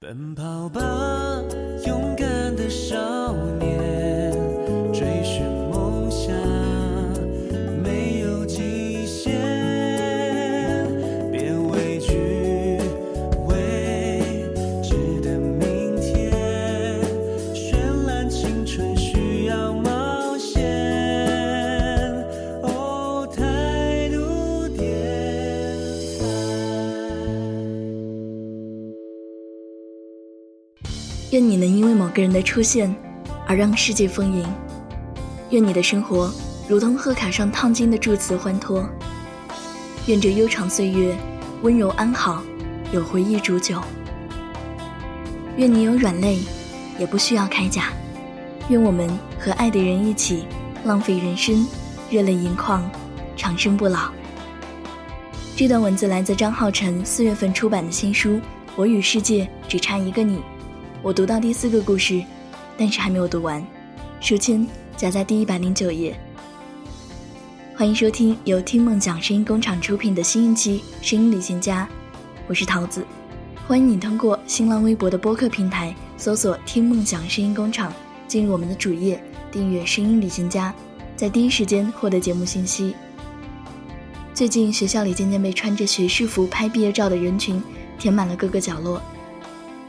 [0.00, 0.80] 奔跑吧，
[1.84, 2.09] 勇
[31.40, 32.94] 愿你能因为某个人的出现
[33.46, 34.46] 而让世界丰盈。
[35.48, 36.30] 愿你的生活
[36.68, 38.86] 如同贺卡上烫金的祝词欢脱。
[40.04, 41.16] 愿这悠长岁月
[41.62, 42.42] 温柔安好，
[42.92, 43.80] 有回忆煮酒。
[45.56, 46.40] 愿你有软肋，
[46.98, 47.84] 也不需要铠甲。
[48.68, 50.44] 愿我们和爱的人一起
[50.84, 51.66] 浪费人生，
[52.10, 52.82] 热泪盈眶，
[53.34, 54.10] 长生不老。
[55.56, 58.32] 这段文字来自张浩晨四月份出版的新书
[58.76, 60.36] 《我与世界只差一个你》。
[61.02, 62.22] 我读到第四个故事，
[62.76, 63.64] 但是还没有读完，
[64.20, 64.66] 书签
[64.98, 66.14] 夹在第一百零九页。
[67.74, 71.88] 欢迎收听由听梦讲声音工厂出品的新一期《声音旅行家》，
[72.46, 73.02] 我是桃子。
[73.66, 77.90] 欢迎你通过新浪微博的播客平台搜索“听梦想声音工厂”，
[78.28, 80.70] 进入我们的主页，订阅《声音旅行家》，
[81.16, 82.94] 在第一时间获得节目信息。
[84.34, 87.62] 最近学校里渐渐被穿着学士服拍毕业照的人群
[87.98, 89.00] 填满了各个角落。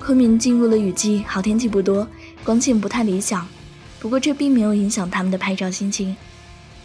[0.04, 2.08] 昆明进入了雨季，好天气不多，
[2.44, 3.48] 光线不太理想。
[4.00, 6.18] 不过这并没有影响他们的拍照心情，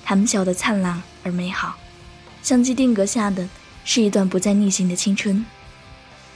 [0.04, 1.76] 他们笑得灿烂而美好。
[2.42, 3.48] 相机定格下的
[3.84, 5.44] 是一段不再逆行的青春。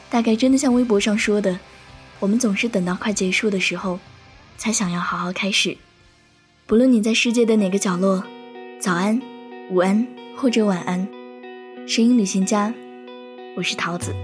[0.08, 1.60] 大概真的像微博上说的，
[2.18, 4.00] 我们总是等到快结束的时候，
[4.56, 5.76] 才想要好好开始。
[6.66, 8.24] 不论你在世界的哪个角落，
[8.80, 9.20] 早安、
[9.70, 11.06] 午安或者晚安。
[11.86, 12.72] 声音旅行家，
[13.54, 14.14] 我是桃子。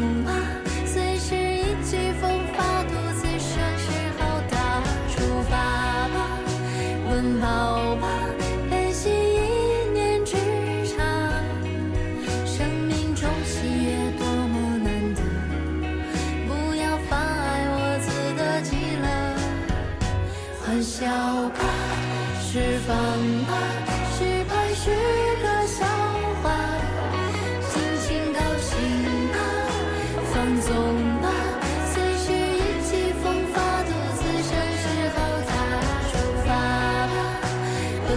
[0.00, 0.37] 放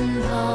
[0.01, 0.50] 奔跑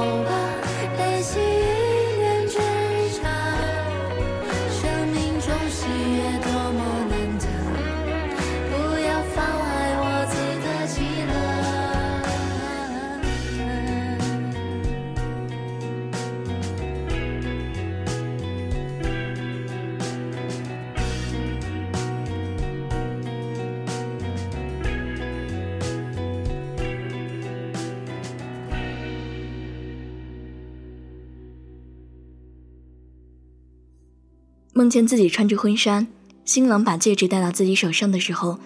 [34.77, 36.07] 梦见自己穿着婚纱，
[36.45, 38.59] 新郎把戒指戴到自己手上的时候，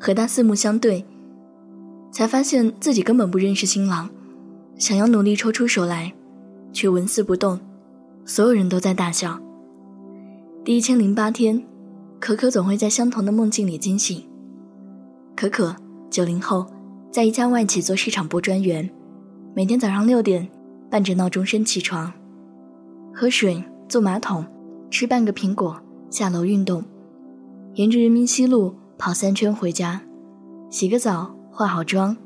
[0.00, 1.04] 和他四目相对，
[2.10, 4.08] 才发现自己根本不认识新郎，
[4.78, 6.14] 想要努力抽出手来，
[6.72, 7.60] 却纹丝不动。
[8.24, 9.38] 所有人都在大笑。
[10.64, 11.62] 第一千零八天，
[12.18, 14.26] 可可总会在相同的梦境里惊醒。
[15.36, 15.76] 可可，
[16.08, 16.66] 九零后，
[17.12, 18.88] 在一家外企做市场部专员，
[19.54, 20.48] 每天早上六点
[20.88, 22.10] 伴着闹钟声起床，
[23.14, 24.42] 喝水、坐马桶、
[24.90, 25.78] 吃半个苹果，
[26.10, 26.82] 下楼运动，
[27.74, 30.00] 沿着人民西路跑三圈回家，
[30.70, 32.16] 洗个澡，化好妆，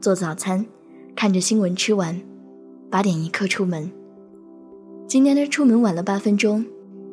[0.00, 0.64] 做早餐，
[1.16, 2.20] 看着新闻吃完，
[2.88, 3.90] 八点一刻出门。
[5.08, 6.64] 今天他出门晚了八分钟，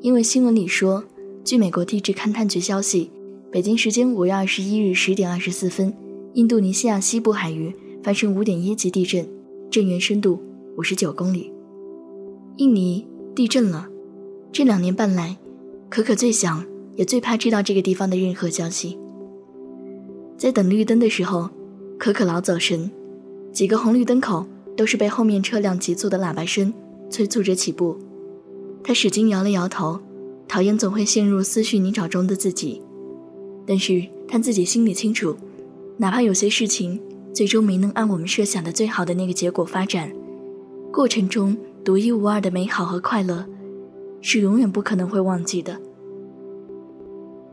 [0.02, 1.04] 因为新闻里说，
[1.44, 3.10] 据美国地质勘探局消息，
[3.52, 5.92] 北京时间五月二十一日十点二十四分，
[6.34, 9.28] 印度尼西亚西部海域发生五点一级地震，
[9.72, 10.40] 震源深度
[10.78, 11.52] 五十九公里。
[12.58, 13.90] 印尼地震了，
[14.52, 15.38] 这两年半来，
[15.90, 16.66] 可可最想
[16.96, 18.98] 也最怕知道这个地方的任何消息。
[20.38, 21.50] 在等绿灯的时候，
[21.98, 22.90] 可可老走神，
[23.52, 26.74] 几个红绿灯口都是被后面车辆急促的喇叭声。
[27.12, 27.98] 催促着起步，
[28.84, 30.00] 他使劲摇了摇头，
[30.48, 32.84] 讨厌总会陷入思绪泥沼中的自己。
[33.66, 35.36] 但是他自己心里清楚，
[35.98, 37.02] 哪怕有些事情
[37.34, 40.14] 最终没能按我们设想的最好的那个结果发展，
[40.94, 43.44] 过程中独一无二的美好和快乐，
[44.22, 45.78] 是永远不可能会忘记的。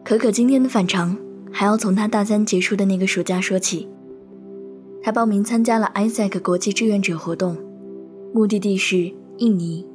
[0.05, 1.17] 可可今天的反常，
[1.51, 3.89] 还要从他大三结束的那个暑假说起。
[5.03, 7.57] 他报名参加了 Isaac 国际志愿者活动，
[8.33, 9.13] 目的地是。
[9.39, 9.87] 印尼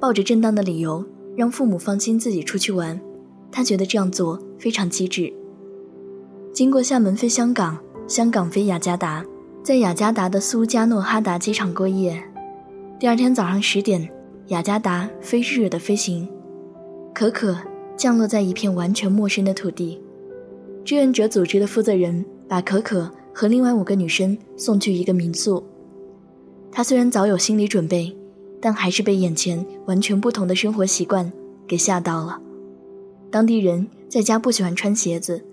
[0.00, 1.04] 抱着正当的理由
[1.36, 3.00] 让父母放心自己出去玩，
[3.52, 5.32] 他觉得这样做非常机智。
[6.52, 7.78] 经过厦门飞香港，
[8.08, 9.24] 香港飞雅加达，
[9.62, 12.20] 在雅加达的苏加诺哈达机场过夜。
[12.98, 14.11] 第二天早上十点，
[14.48, 16.28] 雅加达飞日的飞行，
[17.14, 17.56] 可可
[17.96, 20.00] 降落在一片完全陌生的土地。
[20.84, 25.62] 志愿者组织的负责人把可可和另外五个女生送去一个民宿。
[26.70, 28.16] 他虽然早有心理准备。
[28.64, 31.32] 但还是被眼前完全不同的生活习惯
[31.66, 32.40] 给吓到了。
[33.28, 35.44] 当地人在家不喜欢穿鞋子，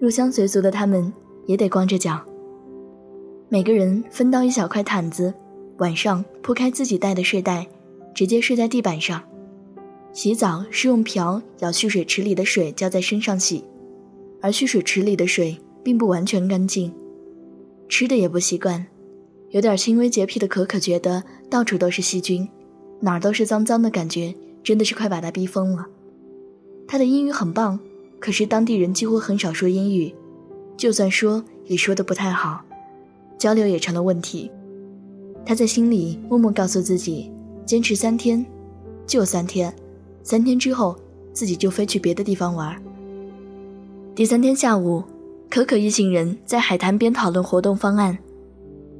[0.00, 1.12] 入乡随俗的他们
[1.46, 2.20] 也得光着脚。
[3.48, 5.32] 每个人分到一小块毯子，
[5.78, 7.68] 晚上铺开自己带的睡袋，
[8.14, 9.22] 直接睡在地板上。
[10.12, 13.64] 洗澡是用瓢舀蓄水池里的水浇在身上洗，
[14.40, 16.92] 而蓄水池里的水并不完全干净。
[17.88, 18.86] 吃的也不习惯。
[19.50, 22.48] 有点轻微洁癖的可可觉得到处都是细菌，
[23.00, 25.86] 哪儿都是脏脏的感觉，真的是快把他逼疯了。
[26.86, 27.78] 他的英语很棒，
[28.20, 30.14] 可是当地人几乎很少说英语，
[30.76, 32.64] 就算说也说的不太好，
[33.38, 34.48] 交流也成了问题。
[35.44, 37.32] 他在心里默默告诉自己，
[37.70, 38.44] 坚持三天，
[39.06, 39.72] 就三天，
[40.24, 40.98] 三天之后
[41.32, 42.76] 自己就飞去别的地方玩。
[44.12, 45.04] 第三天下午，
[45.48, 48.18] 可可一行人在海滩边讨论活动方案。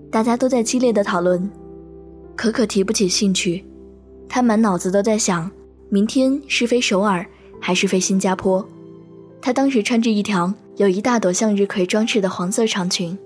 [0.08, 1.50] 大家都在激烈的讨论，
[2.36, 3.64] 可可提不起兴趣，
[4.28, 5.50] 他满脑子都在想，
[5.88, 7.26] 明天是飞首尔
[7.60, 8.64] 还是飞新加坡。
[9.42, 13.18] 他当时穿着一条有一大朵向日葵装饰的黄色长裙。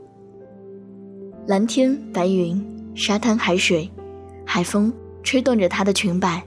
[1.47, 3.91] 蓝天白云，沙滩海水，
[4.47, 4.91] 海风
[5.25, 6.41] 吹动着她的裙摆。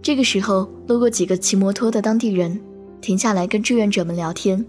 [0.00, 2.60] 这个时候，路过几个骑摩托的当地人，
[3.00, 4.64] 停下来跟志愿者们聊天。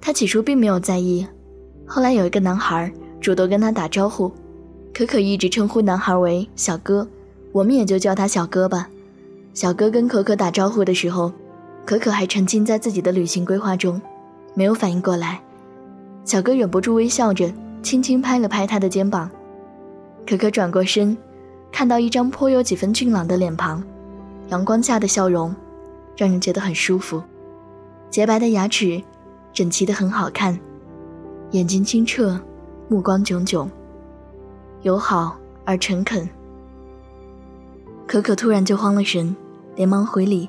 [0.00, 1.26] 他起初并没有在意，
[1.84, 2.92] 后来有一个男孩。
[3.18, 4.30] 主动跟他打招呼，
[4.94, 7.08] 可可一直称呼男孩为小哥，
[7.50, 8.88] 我们也就叫他小哥吧。
[9.52, 11.32] 小哥跟可可打招呼的时候，
[11.84, 14.00] 可可还沉浸在自己的旅行规划中，
[14.54, 15.40] 没有反应过来。
[16.24, 17.52] 小哥忍不住微笑着，
[17.82, 19.28] 轻轻拍了拍他的肩膀。
[20.24, 21.16] 可可转过身，
[21.76, 23.84] 看到一张颇有几分俊朗的脸庞，
[24.48, 25.54] 阳光下的笑容，
[26.16, 27.22] 让人觉得很舒服。
[28.08, 29.02] 洁白的牙齿，
[29.52, 30.58] 整齐的很好看，
[31.50, 32.40] 眼睛清澈。
[32.88, 33.68] 目光炯炯，
[34.80, 36.26] 友好而诚恳。
[38.06, 39.36] 可可突然就慌了神，
[39.74, 40.48] 连忙回礼。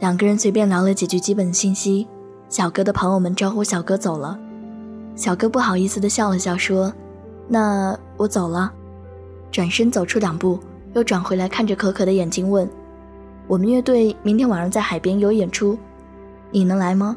[0.00, 2.08] 两个人随便聊了几句基本信息，
[2.48, 4.36] 小哥的朋友们招呼小哥走了。
[5.14, 6.92] 小哥不好意思的笑了笑，说
[7.46, 8.72] ：“那我走了。”
[9.50, 10.58] 转身走出两步，
[10.94, 12.68] 又转回来看着可可的眼睛问
[13.46, 15.78] ：“我们乐队明天晚上在海边有演出，
[16.50, 17.16] 你能来吗？”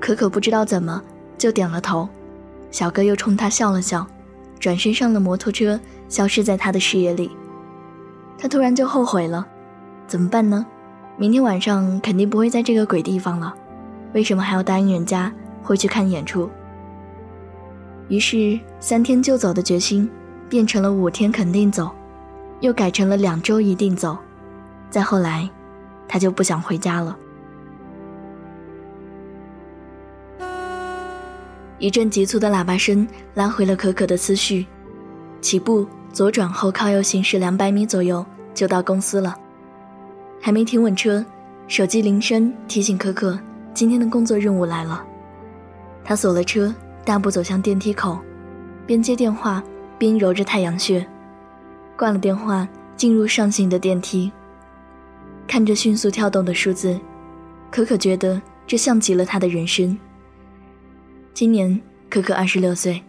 [0.00, 1.02] 可可不知道怎么
[1.36, 2.08] 就点了头。
[2.70, 4.06] 小哥又冲他笑了笑，
[4.60, 7.30] 转身上了摩托车，消失在他的视野里。
[8.38, 9.46] 他突然就后悔了，
[10.06, 10.64] 怎么办呢？
[11.16, 13.52] 明天晚上肯定不会在这个鬼地方了，
[14.12, 15.32] 为什么还要答应人家
[15.62, 16.48] 会去看演出？
[18.08, 20.08] 于是三天就走的决心
[20.48, 21.90] 变成了五天肯定走，
[22.60, 24.16] 又改成了两周一定走，
[24.90, 25.48] 再后来，
[26.08, 27.16] 他就不想回家了。
[31.78, 34.66] 一阵急促的喇叭声拉回了可可的思绪，
[35.40, 39.36] 起步左转后靠右行驶两百米左右就到公司了。
[40.40, 41.24] 还没停稳车，
[41.68, 43.38] 手机铃声提醒可可
[43.74, 45.04] 今天的工作任务来了。
[46.02, 46.74] 他锁了车，
[47.04, 48.18] 大步走向电梯口，
[48.86, 49.62] 边接电话
[49.98, 51.04] 边揉着太阳穴。
[51.96, 54.30] 挂了电话，进入上行的电梯，
[55.46, 56.98] 看着迅速跳动的数字，
[57.70, 59.98] 可可觉得这像极了他的人生。
[61.34, 63.02] 今年可可二十六岁，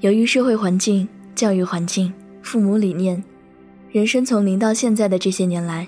[0.00, 2.12] 由于社会环境、教育环境、
[2.42, 3.22] 父母理念，
[3.90, 5.86] 人生从零到现在的这些年来，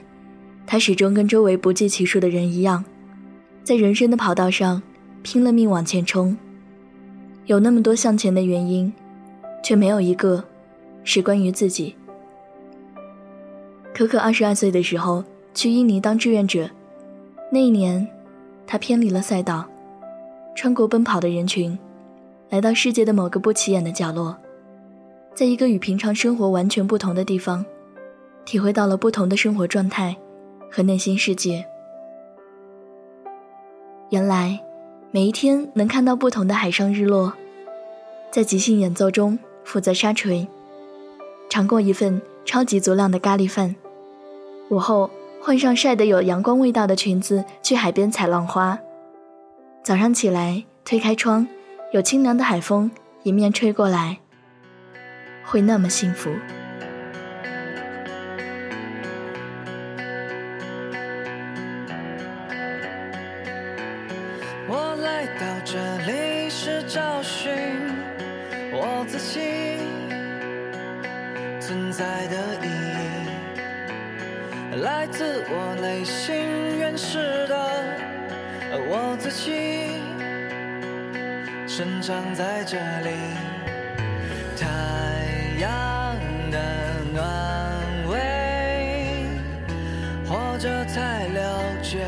[0.67, 2.85] 他始终跟周围不计其数的人一样，
[3.63, 4.83] 在人生的跑道上
[5.23, 6.37] 拼了命往前冲。
[7.47, 8.93] 有那么多向前的原因，
[9.65, 10.45] 却没有一个
[11.05, 11.97] 是关于自己。
[13.95, 16.69] 可可二十二岁的时候去印尼当志愿者，
[17.51, 18.07] 那一年，
[18.67, 19.65] 他偏离了赛道。
[20.55, 21.77] 穿过奔跑的人群，
[22.51, 24.37] 来到世界的某个不起眼的角落，
[25.35, 27.65] 在一个与平常生活完全不同的地方，
[28.45, 30.15] 体会到了不同的生活状态
[30.71, 31.67] 和内心世界。
[34.11, 34.61] 原来，
[35.11, 37.33] 每一天能看到不同的海上日落，
[38.31, 40.47] 在即兴演奏中负责沙锤，
[41.49, 43.75] 尝过一份超级足量的咖喱饭，
[44.69, 48.79] 午后换上晒得有阳光味道的裙子去海边采浪花。
[49.83, 51.47] 早上起来，推开窗，
[51.93, 52.91] 有清凉的海风
[53.25, 54.19] 迎面吹过来，
[55.45, 56.31] 会那么幸福。
[82.07, 83.09] 生在这里，
[84.61, 84.69] 太
[85.59, 86.15] 阳
[86.51, 86.59] 的
[87.15, 89.27] 暖胃，
[90.29, 92.05] 活着才了解，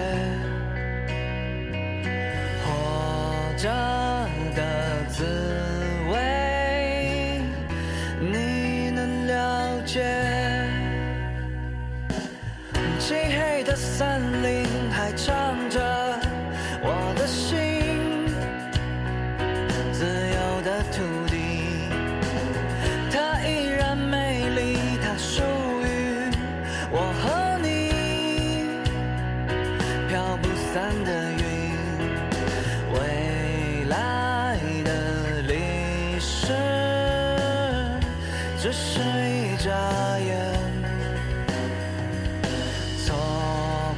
[38.79, 39.71] 是一眨
[40.19, 40.37] 眼，
[43.07, 43.15] 错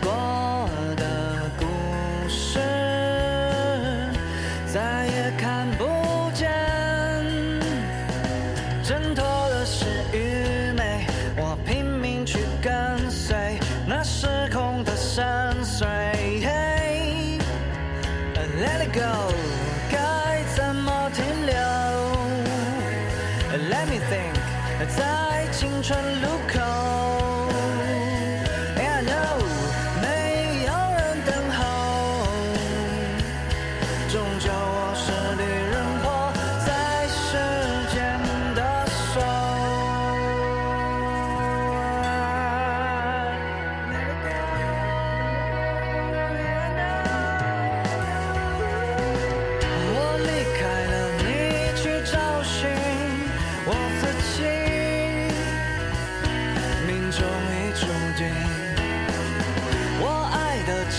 [0.00, 1.66] 过的故
[2.28, 2.60] 事，
[4.72, 6.48] 再也看不见。
[8.84, 11.04] 挣脱的是愚昧，
[11.36, 15.24] 我拼命去跟随那时空的深
[15.64, 15.84] 邃。
[18.60, 19.32] Let it go，
[19.90, 21.54] 该怎么停留
[23.70, 24.34] ？Let me think。
[24.78, 27.07] 还在青春路口。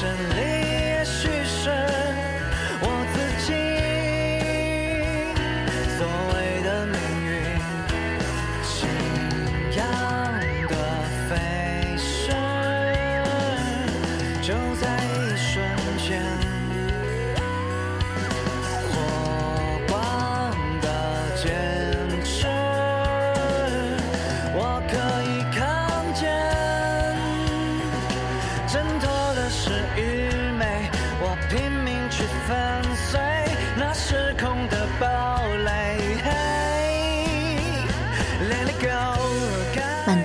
[0.01, 0.28] 满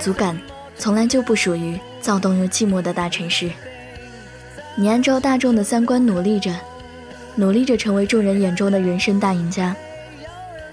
[0.04, 0.38] 足感
[0.76, 3.50] 从来就不属于躁动又寂寞的大城市。
[4.76, 6.54] 你按照大众的三观努力着，
[7.36, 9.74] 努力着成为众人眼中的人生大赢家。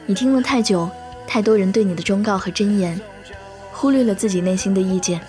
[0.05, 0.89] 你听了太久，
[1.25, 2.99] 太多人对你的忠告和箴言，
[3.71, 5.21] 忽略了自己内心的意见。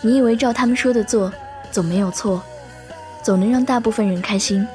[0.00, 1.30] 你以为照他们说的做，
[1.70, 2.42] 总没有错，
[3.22, 4.66] 总能让大部分人开心。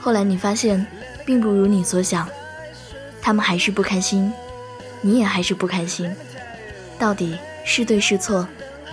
[0.00, 0.86] 后来你发现，
[1.26, 2.26] 并不如你所想，
[3.20, 4.32] 他们还是不开心，
[5.02, 6.10] 你也还是不开心。
[7.02, 8.46] 到底是对是错，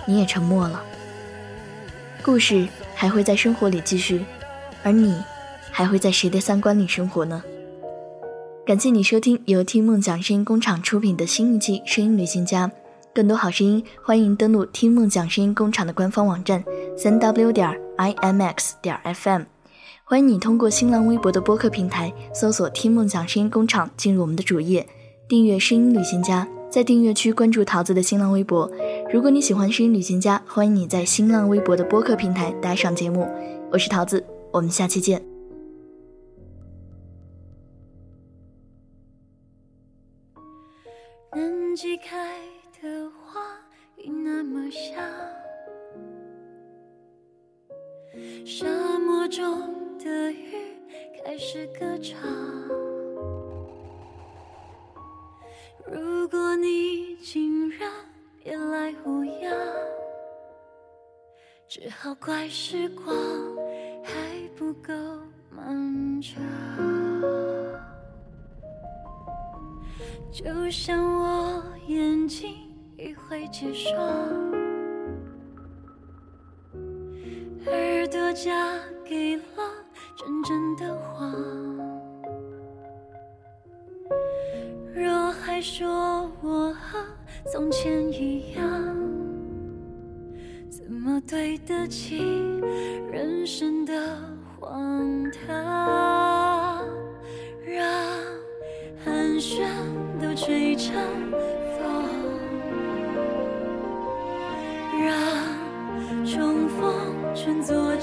[0.04, 0.82] 你也沉默了。
[2.24, 4.24] 故事还会在生活里继续，
[4.82, 5.22] 而你
[5.70, 7.40] 还会在谁的三观里生活呢？
[8.66, 12.66] 感谢你收听由听梦讲声音工厂出品的新一季《声音旅行家》，
[13.14, 16.64] 更多好声音，欢迎登录听梦讲声音工厂的官方网站
[16.96, 19.42] 三 w 点 i m x 点 f m。
[20.02, 24.84] 欢迎你通过新浪微博的播客平台搜索“听梦讲声音工厂”，进入我们的主页，
[25.28, 26.48] 订阅“声音旅行家”。
[26.70, 28.70] 在订阅区关注桃子的新浪微博。
[29.12, 33.28] 如果你喜欢“声音旅行家”，欢迎你在新浪微博的播客平台打赏节目。
[33.72, 35.29] 我是桃子，我们下期见。
[62.22, 63.16] 怪时光
[64.04, 64.12] 还
[64.54, 64.92] 不够
[65.48, 66.42] 漫长。
[70.30, 72.54] 就像我眼睛
[72.98, 73.98] 已会结霜，
[77.66, 78.52] 耳朵嫁
[79.04, 79.42] 给了。
[80.16, 81.34] 真正的谎。
[84.94, 87.02] 若还说我和
[87.50, 88.99] 从前一样，
[91.00, 92.18] 么对得起
[93.10, 93.94] 人生的
[94.58, 96.84] 荒唐？
[97.64, 97.82] 让
[99.02, 99.64] 寒暄
[100.20, 100.94] 都吹成
[101.78, 102.04] 风，
[105.02, 107.96] 让重逢全做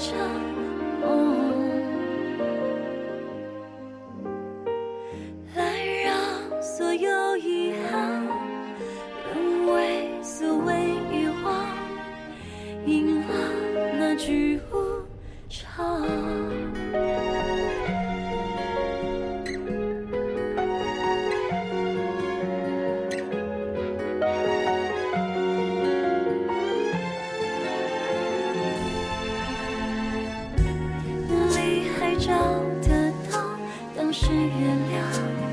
[34.20, 35.47] 是月亮。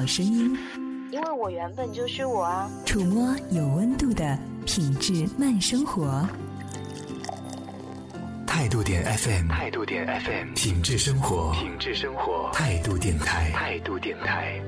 [0.00, 0.56] 好声音，
[1.12, 2.70] 因为我原本就是我啊！
[2.86, 6.26] 触摸有温度的品质慢生活，
[8.46, 14.58] 态度点 FM，态度点 FM，品质生活，品质生活，态度电台，态度电台。